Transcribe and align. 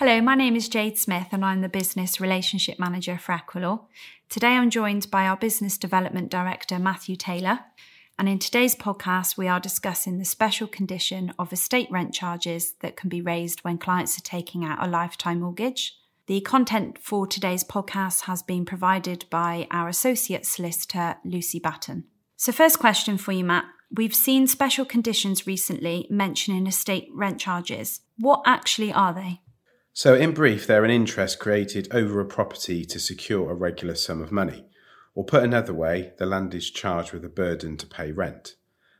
Hello, 0.00 0.18
my 0.22 0.34
name 0.34 0.56
is 0.56 0.70
Jade 0.70 0.96
Smith 0.96 1.26
and 1.30 1.44
I'm 1.44 1.60
the 1.60 1.68
Business 1.68 2.22
Relationship 2.22 2.78
Manager 2.78 3.18
for 3.18 3.32
Equilaw. 3.32 3.82
Today 4.30 4.52
I'm 4.56 4.70
joined 4.70 5.10
by 5.10 5.26
our 5.26 5.36
Business 5.36 5.76
Development 5.76 6.30
Director, 6.30 6.78
Matthew 6.78 7.16
Taylor. 7.16 7.58
And 8.18 8.26
in 8.26 8.38
today's 8.38 8.74
podcast, 8.74 9.36
we 9.36 9.46
are 9.46 9.60
discussing 9.60 10.16
the 10.16 10.24
special 10.24 10.66
condition 10.66 11.34
of 11.38 11.52
estate 11.52 11.88
rent 11.90 12.14
charges 12.14 12.76
that 12.80 12.96
can 12.96 13.10
be 13.10 13.20
raised 13.20 13.60
when 13.60 13.76
clients 13.76 14.16
are 14.16 14.22
taking 14.22 14.64
out 14.64 14.82
a 14.82 14.88
lifetime 14.88 15.40
mortgage. 15.40 15.98
The 16.28 16.40
content 16.40 16.96
for 16.98 17.26
today's 17.26 17.62
podcast 17.62 18.22
has 18.22 18.42
been 18.42 18.64
provided 18.64 19.26
by 19.28 19.66
our 19.70 19.86
associate 19.86 20.46
solicitor, 20.46 21.16
Lucy 21.26 21.58
Batten. 21.58 22.04
So, 22.38 22.52
first 22.52 22.78
question 22.78 23.18
for 23.18 23.32
you, 23.32 23.44
Matt. 23.44 23.66
We've 23.94 24.14
seen 24.14 24.46
special 24.46 24.86
conditions 24.86 25.46
recently 25.46 26.06
mentioning 26.08 26.66
estate 26.66 27.10
rent 27.12 27.38
charges. 27.38 28.00
What 28.16 28.40
actually 28.46 28.94
are 28.94 29.12
they? 29.12 29.42
So, 29.92 30.14
in 30.14 30.32
brief, 30.32 30.66
they're 30.66 30.84
an 30.84 30.90
interest 30.90 31.40
created 31.40 31.88
over 31.92 32.20
a 32.20 32.24
property 32.24 32.84
to 32.84 33.00
secure 33.00 33.50
a 33.50 33.54
regular 33.54 33.96
sum 33.96 34.22
of 34.22 34.30
money. 34.30 34.64
Or 35.14 35.24
put 35.24 35.42
another 35.42 35.74
way, 35.74 36.12
the 36.18 36.26
land 36.26 36.54
is 36.54 36.70
charged 36.70 37.12
with 37.12 37.24
a 37.24 37.28
burden 37.28 37.76
to 37.78 37.86
pay 37.86 38.12
rent. 38.12 38.54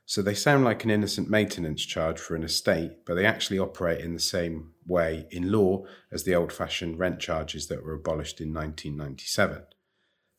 So 0.05 0.21
they 0.21 0.35
sound 0.35 0.65
like 0.65 0.83
an 0.83 0.91
innocent 0.91 1.31
maintenance 1.31 1.87
charge 1.87 2.19
for 2.19 2.35
an 2.35 2.43
estate, 2.43 3.05
but 3.07 3.15
they 3.15 3.25
actually 3.25 3.61
operate 3.61 4.01
in 4.01 4.15
the 4.15 4.21
same 4.21 4.73
way 4.85 5.29
in 5.31 5.53
law 5.53 5.85
as 6.11 6.25
the 6.25 6.35
old 6.35 6.53
fashioned 6.53 6.99
rent 6.99 7.21
charges 7.21 7.69
that 7.69 7.85
were 7.85 7.95
abolished 7.95 8.41
in 8.41 8.53
1997. 8.53 9.63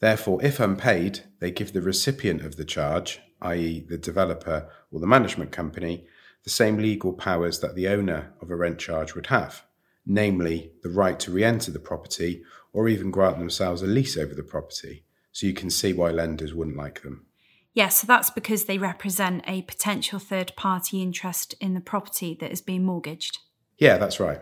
Therefore, 0.02 0.44
if 0.44 0.59
unpaid, 0.59 1.22
they 1.40 1.52
give 1.52 1.72
the 1.72 1.81
recipient 1.81 2.44
of 2.44 2.58
the 2.58 2.66
charge, 2.66 3.22
i.e., 3.42 3.86
the 3.88 3.98
developer 3.98 4.70
or 4.92 5.00
the 5.00 5.08
management 5.08 5.53
company, 5.53 6.06
the 6.44 6.50
same 6.50 6.75
legal 6.75 7.14
powers 7.14 7.62
that 7.62 7.75
the 7.75 7.88
owner 7.88 8.34
of 8.42 8.52
a 8.52 8.56
rent 8.58 8.78
charge 8.78 9.16
would 9.16 9.28
have 9.28 9.64
namely 10.05 10.71
the 10.83 10.89
right 10.89 11.19
to 11.19 11.31
re 11.31 11.44
enter 11.44 11.71
the 11.71 11.80
property 11.80 12.44
or 12.73 12.88
even 12.88 13.11
grant 13.11 13.39
themselves 13.39 13.81
a 13.81 13.88
lease 13.88 14.17
over 14.17 14.33
the 14.33 14.44
property. 14.44 15.03
So 15.31 15.47
you 15.47 15.53
can 15.53 15.69
see 15.69 15.94
why 15.94 16.11
lenders 16.11 16.53
wouldn't 16.53 16.77
like 16.77 17.03
them. 17.03 17.25
Yes, 17.73 18.02
so 18.02 18.07
that's 18.07 18.29
because 18.29 18.66
they 18.66 18.77
represent 18.77 19.44
a 19.47 19.61
potential 19.61 20.19
third 20.19 20.53
party 20.57 21.02
interest 21.02 21.55
in 21.61 21.73
the 21.73 21.79
property 21.79 22.38
that 22.41 22.52
is 22.52 22.61
being 22.61 22.83
mortgaged. 22.83 23.39
Yeah, 23.77 23.97
that's 23.97 24.19
right. 24.19 24.41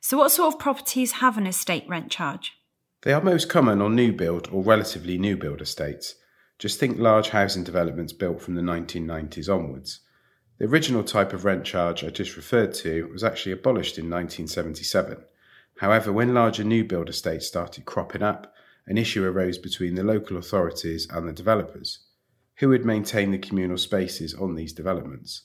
So, 0.00 0.18
what 0.18 0.30
sort 0.30 0.54
of 0.54 0.60
properties 0.60 1.12
have 1.12 1.38
an 1.38 1.46
estate 1.46 1.84
rent 1.88 2.10
charge? 2.10 2.52
They 3.02 3.12
are 3.12 3.20
most 3.20 3.48
common 3.48 3.80
on 3.80 3.94
new 3.94 4.12
build 4.12 4.48
or 4.50 4.62
relatively 4.62 5.18
new 5.18 5.36
build 5.36 5.60
estates. 5.60 6.16
Just 6.58 6.80
think 6.80 6.98
large 6.98 7.28
housing 7.28 7.62
developments 7.62 8.12
built 8.12 8.42
from 8.42 8.56
the 8.56 8.62
1990s 8.62 9.48
onwards. 9.48 10.00
The 10.58 10.66
original 10.66 11.04
type 11.04 11.32
of 11.32 11.44
rent 11.44 11.64
charge 11.64 12.02
I 12.02 12.10
just 12.10 12.36
referred 12.36 12.74
to 12.74 13.08
was 13.12 13.22
actually 13.22 13.52
abolished 13.52 13.96
in 13.96 14.10
1977. 14.10 15.24
However, 15.76 16.12
when 16.12 16.34
larger 16.34 16.64
new 16.64 16.82
build 16.82 17.08
estates 17.08 17.46
started 17.46 17.84
cropping 17.84 18.24
up, 18.24 18.52
an 18.88 18.98
issue 18.98 19.24
arose 19.24 19.56
between 19.56 19.94
the 19.94 20.02
local 20.02 20.36
authorities 20.36 21.06
and 21.10 21.28
the 21.28 21.32
developers. 21.32 22.00
Who 22.56 22.70
would 22.70 22.84
maintain 22.84 23.30
the 23.30 23.38
communal 23.38 23.78
spaces 23.78 24.34
on 24.34 24.56
these 24.56 24.72
developments? 24.72 25.42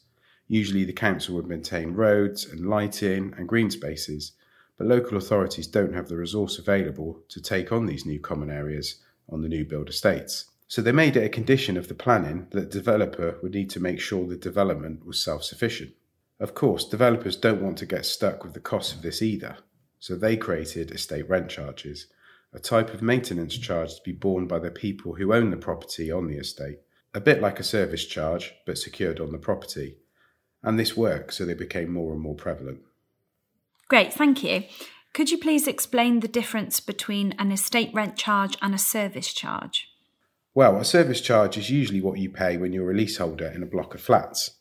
Usually, 0.47 0.83
the 0.83 0.93
council 0.93 1.35
would 1.35 1.47
maintain 1.47 1.93
roads 1.93 2.45
and 2.45 2.67
lighting 2.67 3.35
and 3.37 3.47
green 3.47 3.69
spaces, 3.69 4.31
but 4.79 4.87
local 4.87 5.17
authorities 5.17 5.67
don't 5.67 5.93
have 5.93 6.07
the 6.07 6.17
resource 6.17 6.57
available 6.57 7.21
to 7.29 7.39
take 7.39 7.71
on 7.71 7.85
these 7.85 8.05
new 8.05 8.19
common 8.19 8.49
areas 8.49 8.95
on 9.29 9.43
the 9.43 9.49
new 9.49 9.63
build 9.63 9.89
estates. 9.89 10.45
So 10.73 10.81
they 10.81 10.91
made 10.91 11.15
it 11.15 11.23
a 11.23 11.29
condition 11.29 11.77
of 11.77 11.87
the 11.87 11.93
planning 11.93 12.47
that 12.49 12.71
the 12.71 12.79
developer 12.79 13.37
would 13.43 13.53
need 13.53 13.69
to 13.69 13.79
make 13.79 13.99
sure 13.99 14.25
the 14.25 14.35
development 14.35 15.05
was 15.05 15.23
self 15.23 15.43
sufficient. 15.43 15.91
Of 16.39 16.55
course, 16.55 16.83
developers 16.83 17.35
don't 17.35 17.61
want 17.61 17.77
to 17.77 17.85
get 17.85 18.07
stuck 18.07 18.43
with 18.43 18.55
the 18.55 18.59
cost 18.59 18.95
of 18.95 19.03
this 19.03 19.21
either, 19.21 19.57
so 19.99 20.15
they 20.15 20.35
created 20.35 20.89
estate 20.89 21.29
rent 21.29 21.49
charges, 21.49 22.07
a 22.53 22.57
type 22.59 22.91
of 22.91 23.03
maintenance 23.03 23.55
charge 23.55 23.93
to 23.93 24.01
be 24.03 24.13
borne 24.13 24.47
by 24.47 24.57
the 24.57 24.71
people 24.71 25.13
who 25.13 25.31
own 25.31 25.51
the 25.51 25.57
property 25.57 26.11
on 26.11 26.25
the 26.25 26.37
estate, 26.37 26.79
a 27.13 27.21
bit 27.21 27.39
like 27.39 27.59
a 27.59 27.63
service 27.63 28.07
charge 28.07 28.55
but 28.65 28.79
secured 28.79 29.19
on 29.19 29.31
the 29.31 29.37
property. 29.37 29.97
And 30.63 30.79
this 30.79 30.97
worked, 30.97 31.35
so 31.35 31.45
they 31.45 31.53
became 31.53 31.93
more 31.93 32.13
and 32.13 32.19
more 32.19 32.33
prevalent. 32.33 32.79
Great, 33.89 34.11
thank 34.11 34.43
you. 34.43 34.63
Could 35.13 35.29
you 35.29 35.37
please 35.37 35.67
explain 35.67 36.21
the 36.21 36.27
difference 36.27 36.79
between 36.79 37.33
an 37.33 37.51
estate 37.51 37.91
rent 37.93 38.17
charge 38.17 38.57
and 38.59 38.73
a 38.73 38.79
service 38.79 39.31
charge? 39.31 39.92
Well, 40.55 40.77
a 40.77 40.85
service 40.85 41.19
charge 41.19 41.57
is 41.57 41.71
usually 41.71 41.99
what 41.99 42.19
you 42.19 42.29
pay 42.29 42.57
when 42.57 42.73
you're 42.73 42.91
a 42.91 42.95
leaseholder 42.95 43.47
in 43.47 43.63
a 43.63 43.67
block 43.67 43.95
of 43.95 44.01
flats. 44.01 44.51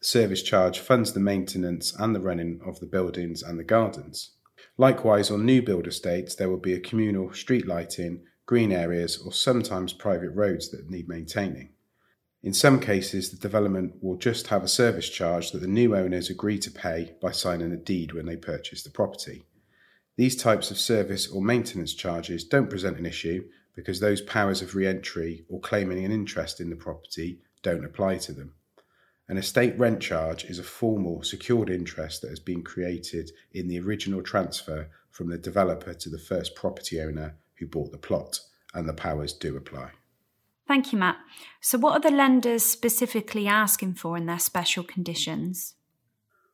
The 0.00 0.06
service 0.06 0.42
charge 0.42 0.80
funds 0.80 1.12
the 1.12 1.20
maintenance 1.20 1.94
and 1.96 2.16
the 2.16 2.20
running 2.20 2.60
of 2.66 2.80
the 2.80 2.86
buildings 2.86 3.44
and 3.44 3.56
the 3.56 3.62
gardens. 3.64 4.32
Likewise, 4.76 5.30
on 5.30 5.46
new 5.46 5.62
build 5.62 5.86
estates, 5.86 6.34
there 6.34 6.50
will 6.50 6.56
be 6.56 6.72
a 6.72 6.80
communal 6.80 7.32
street 7.32 7.64
lighting, 7.64 8.24
green 8.44 8.72
areas, 8.72 9.22
or 9.24 9.32
sometimes 9.32 9.92
private 9.92 10.30
roads 10.30 10.70
that 10.72 10.90
need 10.90 11.08
maintaining. 11.08 11.70
In 12.42 12.52
some 12.52 12.80
cases, 12.80 13.30
the 13.30 13.36
development 13.36 13.94
will 14.02 14.16
just 14.16 14.48
have 14.48 14.64
a 14.64 14.68
service 14.68 15.08
charge 15.08 15.52
that 15.52 15.60
the 15.60 15.68
new 15.68 15.94
owners 15.94 16.28
agree 16.28 16.58
to 16.58 16.72
pay 16.72 17.14
by 17.22 17.30
signing 17.30 17.70
a 17.70 17.76
deed 17.76 18.12
when 18.12 18.26
they 18.26 18.36
purchase 18.36 18.82
the 18.82 18.90
property. 18.90 19.44
These 20.16 20.42
types 20.42 20.72
of 20.72 20.78
service 20.78 21.28
or 21.28 21.40
maintenance 21.40 21.94
charges 21.94 22.42
don't 22.42 22.70
present 22.70 22.98
an 22.98 23.06
issue 23.06 23.44
because 23.76 24.00
those 24.00 24.22
powers 24.22 24.62
of 24.62 24.74
re 24.74 24.86
entry 24.86 25.44
or 25.48 25.60
claiming 25.60 26.04
an 26.04 26.10
interest 26.10 26.60
in 26.60 26.70
the 26.70 26.76
property 26.76 27.38
don't 27.62 27.84
apply 27.84 28.16
to 28.16 28.32
them. 28.32 28.54
An 29.28 29.36
estate 29.36 29.78
rent 29.78 30.00
charge 30.00 30.44
is 30.44 30.58
a 30.58 30.64
formal 30.64 31.22
secured 31.22 31.68
interest 31.68 32.22
that 32.22 32.30
has 32.30 32.40
been 32.40 32.62
created 32.62 33.30
in 33.52 33.68
the 33.68 33.78
original 33.78 34.22
transfer 34.22 34.88
from 35.10 35.28
the 35.28 35.38
developer 35.38 35.92
to 35.94 36.08
the 36.08 36.18
first 36.18 36.54
property 36.54 37.00
owner 37.00 37.36
who 37.58 37.66
bought 37.66 37.90
the 37.90 37.98
plot, 37.98 38.40
and 38.74 38.88
the 38.88 38.92
powers 38.92 39.32
do 39.32 39.56
apply. 39.56 39.90
Thank 40.68 40.92
you, 40.92 40.98
Matt. 40.98 41.16
So, 41.60 41.78
what 41.78 41.92
are 41.92 42.10
the 42.10 42.14
lenders 42.14 42.62
specifically 42.62 43.46
asking 43.46 43.94
for 43.94 44.16
in 44.16 44.26
their 44.26 44.38
special 44.38 44.84
conditions? 44.84 45.74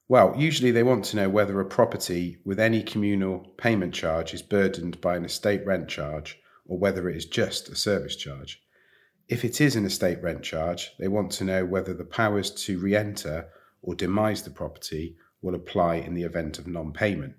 Well, 0.08 0.34
usually 0.36 0.70
they 0.70 0.82
want 0.82 1.04
to 1.06 1.16
know 1.16 1.28
whether 1.28 1.58
a 1.60 1.64
property 1.64 2.38
with 2.44 2.60
any 2.60 2.82
communal 2.82 3.40
payment 3.56 3.94
charge 3.94 4.34
is 4.34 4.42
burdened 4.42 5.00
by 5.00 5.16
an 5.16 5.24
estate 5.24 5.64
rent 5.66 5.88
charge 5.88 6.41
or 6.66 6.78
whether 6.78 7.08
it 7.08 7.16
is 7.16 7.26
just 7.26 7.68
a 7.68 7.76
service 7.76 8.16
charge. 8.16 8.62
If 9.28 9.44
it 9.44 9.60
is 9.60 9.76
an 9.76 9.84
estate 9.84 10.22
rent 10.22 10.42
charge, 10.42 10.92
they 10.98 11.08
want 11.08 11.32
to 11.32 11.44
know 11.44 11.64
whether 11.64 11.94
the 11.94 12.04
powers 12.04 12.50
to 12.64 12.78
re 12.78 12.94
enter 12.94 13.48
or 13.80 13.94
demise 13.94 14.42
the 14.42 14.50
property 14.50 15.16
will 15.40 15.54
apply 15.54 15.96
in 15.96 16.14
the 16.14 16.22
event 16.22 16.58
of 16.58 16.66
non 16.66 16.92
payment. 16.92 17.34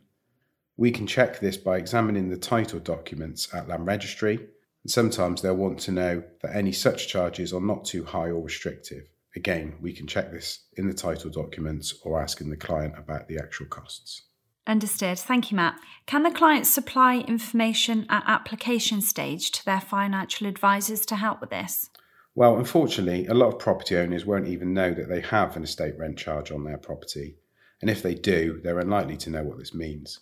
We 0.75 0.91
can 0.91 1.07
check 1.07 1.39
this 1.39 1.55
by 1.55 1.77
examining 1.77 2.29
the 2.29 2.37
title 2.37 2.79
documents 2.79 3.53
at 3.53 3.67
Land 3.67 3.85
Registry, 3.85 4.37
and 4.37 4.91
sometimes 4.91 5.41
they'll 5.41 5.55
want 5.55 5.79
to 5.81 5.91
know 5.91 6.23
that 6.41 6.55
any 6.55 6.71
such 6.71 7.07
charges 7.07 7.53
are 7.53 7.61
not 7.61 7.85
too 7.85 8.03
high 8.03 8.29
or 8.29 8.41
restrictive. 8.41 9.07
Again, 9.35 9.75
we 9.81 9.93
can 9.93 10.07
check 10.07 10.31
this 10.31 10.65
in 10.77 10.87
the 10.87 10.93
title 10.93 11.29
documents 11.29 11.93
or 12.03 12.21
asking 12.21 12.49
the 12.49 12.57
client 12.57 12.95
about 12.97 13.27
the 13.27 13.37
actual 13.37 13.67
costs. 13.67 14.23
Understood. 14.65 15.19
Thank 15.19 15.51
you, 15.51 15.57
Matt. 15.57 15.79
Can 16.05 16.23
the 16.23 16.31
client 16.31 16.65
supply 16.65 17.17
information 17.19 18.05
at 18.09 18.23
application 18.25 19.01
stage 19.01 19.51
to 19.51 19.65
their 19.65 19.81
financial 19.81 20.47
advisors 20.47 21.05
to 21.07 21.17
help 21.17 21.41
with 21.41 21.49
this? 21.49 21.89
Well, 22.33 22.57
unfortunately, 22.57 23.27
a 23.27 23.33
lot 23.33 23.49
of 23.49 23.59
property 23.59 23.97
owners 23.97 24.25
won't 24.25 24.47
even 24.47 24.73
know 24.73 24.93
that 24.93 25.09
they 25.09 25.21
have 25.21 25.55
an 25.55 25.63
estate 25.63 25.97
rent 25.99 26.17
charge 26.17 26.51
on 26.51 26.63
their 26.63 26.77
property. 26.77 27.35
And 27.81 27.89
if 27.89 28.01
they 28.01 28.15
do, 28.15 28.61
they're 28.63 28.79
unlikely 28.79 29.17
to 29.17 29.29
know 29.29 29.43
what 29.43 29.57
this 29.57 29.73
means. 29.73 30.21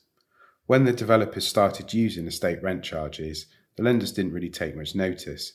When 0.65 0.85
the 0.85 0.93
developers 0.93 1.47
started 1.47 1.93
using 1.93 2.25
estate 2.25 2.61
rent 2.63 2.83
charges, 2.83 3.45
the 3.75 3.83
lenders 3.83 4.11
didn't 4.11 4.33
really 4.33 4.49
take 4.49 4.75
much 4.75 4.95
notice. 4.95 5.53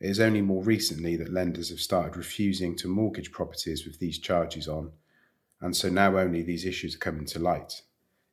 It 0.00 0.10
is 0.10 0.20
only 0.20 0.42
more 0.42 0.62
recently 0.62 1.16
that 1.16 1.32
lenders 1.32 1.70
have 1.70 1.80
started 1.80 2.16
refusing 2.16 2.76
to 2.76 2.88
mortgage 2.88 3.30
properties 3.30 3.86
with 3.86 4.00
these 4.00 4.18
charges 4.18 4.66
on, 4.66 4.92
and 5.60 5.74
so 5.74 5.88
now 5.88 6.18
only 6.18 6.42
these 6.42 6.66
issues 6.66 6.96
are 6.96 6.98
coming 6.98 7.24
to 7.26 7.38
light. 7.38 7.82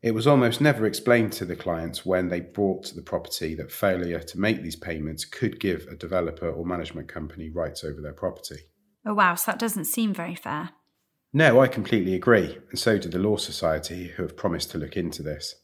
It 0.02 0.16
was 0.16 0.26
almost 0.26 0.62
never 0.62 0.88
explained 0.88 1.32
to 1.34 1.46
the 1.46 1.56
clients 1.56 2.04
when 2.04 2.30
they 2.30 2.40
bought 2.40 2.92
the 2.96 3.04
property 3.04 3.54
that 3.56 3.72
failure 3.72 4.20
to 4.20 4.40
make 4.40 4.64
these 4.64 4.76
payments 4.76 5.26
could 5.26 5.60
give 5.60 5.86
a 5.88 5.96
developer 5.96 6.50
or 6.50 6.66
management 6.66 7.08
company 7.08 7.52
rights 7.52 7.84
over 7.84 8.02
their 8.02 8.14
property. 8.14 8.62
Oh, 9.06 9.14
wow, 9.14 9.36
so 9.36 9.52
that 9.52 9.60
doesn't 9.60 9.86
seem 9.86 10.12
very 10.12 10.34
fair. 10.34 10.72
No, 11.34 11.60
I 11.60 11.68
completely 11.68 12.16
agree, 12.16 12.58
and 12.72 12.80
so 12.80 12.98
do 12.98 13.10
the 13.10 13.20
Law 13.20 13.38
Society, 13.38 14.08
who 14.08 14.24
have 14.24 14.36
promised 14.36 14.72
to 14.72 14.80
look 14.80 14.98
into 14.98 15.22
this. 15.22 15.56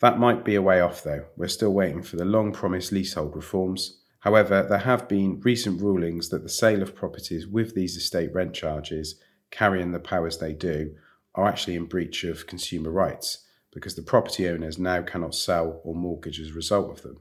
That 0.00 0.18
might 0.18 0.42
be 0.42 0.54
a 0.54 0.62
way 0.62 0.80
off, 0.80 1.04
though. 1.04 1.26
We're 1.36 1.48
still 1.48 1.72
waiting 1.72 2.02
for 2.02 2.16
the 2.16 2.24
long 2.24 2.52
promised 2.52 2.92
leasehold 2.92 3.36
reforms. 3.36 4.00
However, 4.20 4.66
there 4.66 4.78
have 4.78 5.06
been 5.06 5.40
recent 5.44 5.82
rulings 5.82 6.30
that 6.30 6.42
the 6.42 6.48
sale 6.48 6.80
of 6.80 6.96
properties 6.96 7.46
with 7.46 7.74
these 7.74 7.96
estate 7.96 8.32
rent 8.32 8.54
charges, 8.54 9.20
carrying 9.50 9.92
the 9.92 10.00
powers 10.00 10.38
they 10.38 10.54
do, 10.54 10.94
are 11.34 11.46
actually 11.46 11.76
in 11.76 11.84
breach 11.84 12.24
of 12.24 12.46
consumer 12.46 12.90
rights 12.90 13.46
because 13.72 13.94
the 13.94 14.02
property 14.02 14.48
owners 14.48 14.78
now 14.78 15.02
cannot 15.02 15.34
sell 15.34 15.80
or 15.84 15.94
mortgage 15.94 16.38
as 16.40 16.50
a 16.50 16.54
result 16.54 16.90
of 16.90 17.02
them. 17.02 17.18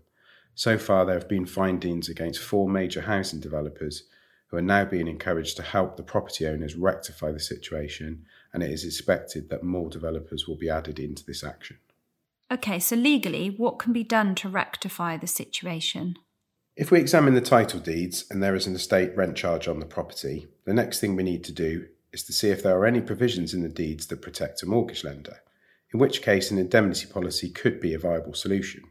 So 0.53 0.77
far, 0.77 1.05
there 1.05 1.17
have 1.17 1.29
been 1.29 1.45
findings 1.45 2.09
against 2.09 2.41
four 2.41 2.69
major 2.69 3.01
housing 3.01 3.39
developers 3.39 4.03
who 4.47 4.57
are 4.57 4.61
now 4.61 4.83
being 4.83 5.07
encouraged 5.07 5.55
to 5.55 5.63
help 5.63 5.95
the 5.95 6.03
property 6.03 6.45
owners 6.45 6.75
rectify 6.75 7.31
the 7.31 7.39
situation, 7.39 8.25
and 8.53 8.61
it 8.61 8.69
is 8.69 8.83
expected 8.83 9.49
that 9.49 9.63
more 9.63 9.89
developers 9.89 10.47
will 10.47 10.57
be 10.57 10.69
added 10.69 10.99
into 10.99 11.25
this 11.25 11.43
action. 11.43 11.77
Okay, 12.51 12.79
so 12.79 12.97
legally, 12.97 13.47
what 13.47 13.79
can 13.79 13.93
be 13.93 14.03
done 14.03 14.35
to 14.35 14.49
rectify 14.49 15.15
the 15.15 15.27
situation? 15.27 16.17
If 16.75 16.91
we 16.91 16.99
examine 16.99 17.33
the 17.33 17.41
title 17.41 17.79
deeds 17.79 18.25
and 18.29 18.43
there 18.43 18.55
is 18.55 18.67
an 18.67 18.75
estate 18.75 19.15
rent 19.15 19.37
charge 19.37 19.69
on 19.69 19.79
the 19.79 19.85
property, 19.85 20.47
the 20.65 20.73
next 20.73 20.99
thing 20.99 21.15
we 21.15 21.23
need 21.23 21.45
to 21.45 21.53
do 21.53 21.87
is 22.11 22.23
to 22.23 22.33
see 22.33 22.49
if 22.49 22.61
there 22.61 22.77
are 22.77 22.85
any 22.85 22.99
provisions 22.99 23.53
in 23.53 23.61
the 23.61 23.69
deeds 23.69 24.07
that 24.07 24.21
protect 24.21 24.63
a 24.63 24.65
mortgage 24.65 25.05
lender, 25.05 25.41
in 25.93 25.99
which 25.99 26.21
case 26.21 26.51
an 26.51 26.57
indemnity 26.57 27.05
policy 27.05 27.49
could 27.49 27.79
be 27.79 27.93
a 27.93 27.99
viable 27.99 28.33
solution. 28.33 28.83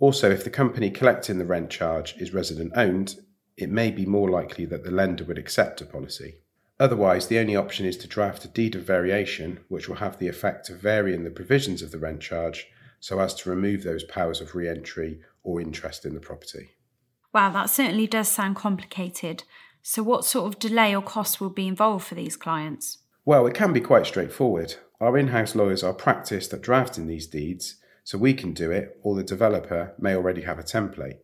Also, 0.00 0.30
if 0.30 0.44
the 0.44 0.50
company 0.50 0.90
collecting 0.90 1.38
the 1.38 1.44
rent 1.44 1.70
charge 1.70 2.14
is 2.18 2.34
resident 2.34 2.72
owned, 2.76 3.16
it 3.56 3.68
may 3.68 3.90
be 3.90 4.06
more 4.06 4.30
likely 4.30 4.64
that 4.64 4.84
the 4.84 4.90
lender 4.90 5.24
would 5.24 5.38
accept 5.38 5.80
a 5.80 5.84
policy. 5.84 6.36
Otherwise, 6.80 7.26
the 7.26 7.38
only 7.38 7.56
option 7.56 7.84
is 7.84 7.96
to 7.96 8.06
draft 8.06 8.44
a 8.44 8.48
deed 8.48 8.76
of 8.76 8.84
variation, 8.84 9.58
which 9.68 9.88
will 9.88 9.96
have 9.96 10.18
the 10.18 10.28
effect 10.28 10.70
of 10.70 10.78
varying 10.78 11.24
the 11.24 11.30
provisions 11.30 11.82
of 11.82 11.90
the 11.90 11.98
rent 11.98 12.20
charge 12.20 12.68
so 13.00 13.18
as 13.20 13.34
to 13.34 13.50
remove 13.50 13.82
those 13.82 14.04
powers 14.04 14.40
of 14.40 14.54
re 14.54 14.68
entry 14.68 15.20
or 15.42 15.60
interest 15.60 16.04
in 16.04 16.14
the 16.14 16.20
property. 16.20 16.70
Wow, 17.32 17.50
that 17.50 17.70
certainly 17.70 18.06
does 18.06 18.28
sound 18.28 18.56
complicated. 18.56 19.44
So, 19.82 20.02
what 20.02 20.24
sort 20.24 20.46
of 20.46 20.58
delay 20.58 20.94
or 20.94 21.02
cost 21.02 21.40
will 21.40 21.50
be 21.50 21.66
involved 21.66 22.06
for 22.06 22.14
these 22.14 22.36
clients? 22.36 22.98
Well, 23.24 23.46
it 23.46 23.54
can 23.54 23.72
be 23.72 23.80
quite 23.80 24.06
straightforward. 24.06 24.76
Our 25.00 25.16
in 25.16 25.28
house 25.28 25.54
lawyers 25.54 25.84
are 25.84 25.94
practiced 25.94 26.52
at 26.52 26.60
drafting 26.60 27.06
these 27.06 27.26
deeds, 27.28 27.76
so 28.02 28.18
we 28.18 28.34
can 28.34 28.52
do 28.52 28.70
it, 28.70 28.98
or 29.02 29.14
the 29.14 29.22
developer 29.22 29.94
may 29.98 30.14
already 30.14 30.42
have 30.42 30.58
a 30.58 30.64
template. 30.64 31.18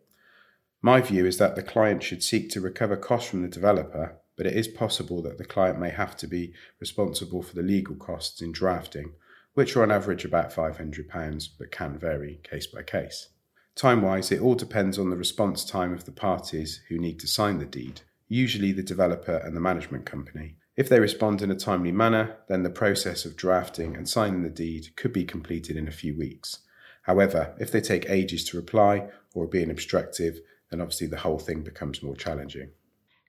My 0.80 1.00
view 1.00 1.26
is 1.26 1.38
that 1.38 1.56
the 1.56 1.62
client 1.62 2.02
should 2.02 2.22
seek 2.22 2.50
to 2.50 2.60
recover 2.60 2.96
costs 2.96 3.30
from 3.30 3.42
the 3.42 3.48
developer, 3.48 4.16
but 4.36 4.46
it 4.46 4.54
is 4.54 4.68
possible 4.68 5.22
that 5.22 5.38
the 5.38 5.44
client 5.44 5.80
may 5.80 5.90
have 5.90 6.16
to 6.18 6.26
be 6.26 6.52
responsible 6.78 7.42
for 7.42 7.54
the 7.54 7.62
legal 7.62 7.96
costs 7.96 8.40
in 8.42 8.52
drafting, 8.52 9.14
which 9.54 9.74
are 9.76 9.82
on 9.82 9.90
average 9.90 10.24
about 10.24 10.52
£500 10.52 11.48
but 11.58 11.72
can 11.72 11.98
vary 11.98 12.40
case 12.42 12.66
by 12.66 12.82
case. 12.82 13.28
Time 13.74 14.02
wise, 14.02 14.30
it 14.30 14.40
all 14.40 14.54
depends 14.54 14.98
on 14.98 15.10
the 15.10 15.16
response 15.16 15.64
time 15.64 15.92
of 15.92 16.04
the 16.04 16.12
parties 16.12 16.82
who 16.88 16.98
need 16.98 17.18
to 17.18 17.26
sign 17.26 17.58
the 17.58 17.64
deed, 17.64 18.02
usually 18.28 18.70
the 18.70 18.82
developer 18.82 19.36
and 19.38 19.56
the 19.56 19.60
management 19.60 20.06
company. 20.06 20.56
If 20.76 20.88
they 20.88 20.98
respond 20.98 21.40
in 21.40 21.50
a 21.50 21.56
timely 21.56 21.92
manner, 21.92 22.38
then 22.48 22.64
the 22.64 22.70
process 22.70 23.24
of 23.24 23.36
drafting 23.36 23.96
and 23.96 24.08
signing 24.08 24.42
the 24.42 24.50
deed 24.50 24.96
could 24.96 25.12
be 25.12 25.24
completed 25.24 25.76
in 25.76 25.86
a 25.86 25.92
few 25.92 26.16
weeks. 26.16 26.60
However, 27.02 27.54
if 27.60 27.70
they 27.70 27.80
take 27.80 28.10
ages 28.10 28.44
to 28.46 28.56
reply 28.56 29.08
or 29.34 29.44
are 29.44 29.48
being 29.48 29.70
obstructive, 29.70 30.40
then 30.70 30.80
obviously 30.80 31.06
the 31.06 31.18
whole 31.18 31.38
thing 31.38 31.62
becomes 31.62 32.02
more 32.02 32.16
challenging. 32.16 32.70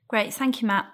Great, 0.07 0.33
thank 0.33 0.61
you, 0.61 0.67
Matt. 0.67 0.85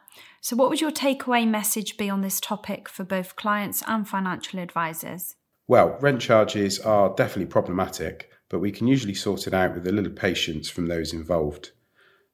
So, 0.42 0.56
what 0.56 0.70
would 0.70 0.82
your 0.82 0.92
takeaway 0.92 1.48
message 1.48 1.98
be 1.98 2.10
on 2.10 2.22
this 2.22 2.40
topic 2.40 2.90
for 2.90 3.04
both 3.04 3.36
clients 3.36 3.84
and 3.88 4.08
financial 4.08 4.60
advisors? 4.60 5.36
Well, 5.68 5.98
rent 6.02 6.22
charges 6.22 6.80
are 6.80 7.14
definitely 7.16 7.46
problematic, 7.46 8.30
but 8.50 8.60
we 8.60 8.72
can 8.72 8.88
usually 8.88 9.14
sort 9.14 9.48
it 9.48 9.54
out 9.54 9.76
with 9.76 9.88
a 9.88 9.92
little 9.92 10.12
patience 10.12 10.70
from 10.70 10.88
those 10.88 11.14
involved. 11.14 11.72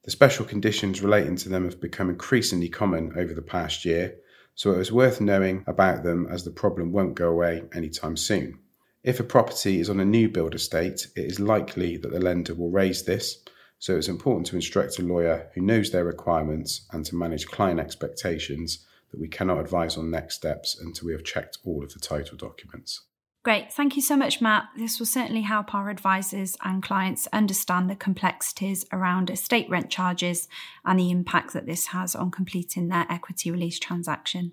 The 0.08 0.12
special 0.12 0.46
conditions 0.46 1.02
relating 1.02 1.36
to 1.36 1.50
them 1.50 1.66
have 1.66 1.82
become 1.82 2.08
increasingly 2.08 2.70
common 2.70 3.12
over 3.14 3.34
the 3.34 3.42
past 3.42 3.84
year, 3.84 4.16
so 4.54 4.72
it 4.72 4.80
is 4.80 4.90
worth 4.90 5.20
knowing 5.20 5.64
about 5.66 6.02
them 6.02 6.26
as 6.30 6.44
the 6.44 6.50
problem 6.50 6.92
won't 6.92 7.14
go 7.14 7.28
away 7.28 7.64
anytime 7.74 8.16
soon. 8.16 8.58
If 9.04 9.20
a 9.20 9.22
property 9.22 9.80
is 9.80 9.90
on 9.90 10.00
a 10.00 10.06
new 10.06 10.30
build 10.30 10.54
estate, 10.54 11.08
it 11.14 11.26
is 11.26 11.38
likely 11.38 11.98
that 11.98 12.10
the 12.10 12.20
lender 12.20 12.54
will 12.54 12.70
raise 12.70 13.04
this, 13.04 13.44
so 13.78 13.98
it's 13.98 14.08
important 14.08 14.46
to 14.46 14.56
instruct 14.56 14.98
a 14.98 15.02
lawyer 15.02 15.50
who 15.54 15.60
knows 15.60 15.90
their 15.90 16.06
requirements 16.06 16.86
and 16.90 17.04
to 17.04 17.14
manage 17.14 17.46
client 17.46 17.78
expectations 17.78 18.86
that 19.10 19.20
we 19.20 19.28
cannot 19.28 19.60
advise 19.60 19.98
on 19.98 20.10
next 20.10 20.36
steps 20.36 20.80
until 20.80 21.04
we 21.04 21.12
have 21.12 21.22
checked 21.22 21.58
all 21.66 21.84
of 21.84 21.92
the 21.92 22.00
title 22.00 22.38
documents. 22.38 23.02
Great. 23.44 23.72
Thank 23.72 23.96
you 23.96 24.02
so 24.02 24.16
much, 24.16 24.40
Matt. 24.40 24.68
This 24.76 24.98
will 24.98 25.06
certainly 25.06 25.42
help 25.42 25.74
our 25.74 25.88
advisors 25.90 26.56
and 26.64 26.82
clients 26.82 27.28
understand 27.32 27.88
the 27.88 27.96
complexities 27.96 28.84
around 28.92 29.30
estate 29.30 29.70
rent 29.70 29.90
charges 29.90 30.48
and 30.84 30.98
the 30.98 31.10
impact 31.10 31.52
that 31.52 31.64
this 31.64 31.86
has 31.86 32.14
on 32.14 32.30
completing 32.30 32.88
their 32.88 33.06
equity 33.08 33.50
release 33.50 33.78
transaction. 33.78 34.52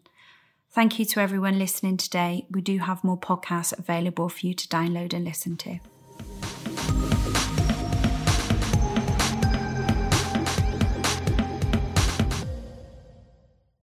Thank 0.70 1.00
you 1.00 1.06
to 1.06 1.20
everyone 1.20 1.58
listening 1.58 1.98
today. 1.98 2.46
We 2.50 2.62
do 2.62 2.80
have 2.80 3.04
more 3.04 3.20
podcasts 3.20 3.78
available 3.78 4.30
for 4.30 4.46
you 4.46 4.54
to 4.54 4.68
download 4.68 5.14
and 5.14 5.26
listen 5.26 5.58
to. 5.58 5.80